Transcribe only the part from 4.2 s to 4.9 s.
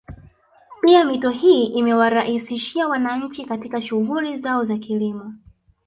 zao za